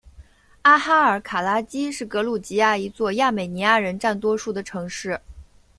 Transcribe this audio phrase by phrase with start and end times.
[0.63, 5.21] 阿哈尔卡拉基是格鲁吉亚一座亚美尼亚人占多数的城市。